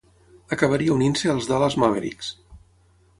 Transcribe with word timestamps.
Acabaria 0.55 0.95
unint-se 0.95 1.31
als 1.33 1.49
Dallas 1.51 1.77
Mavericks. 1.83 2.31